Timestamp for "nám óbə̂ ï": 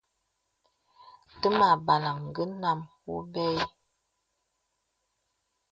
2.61-3.61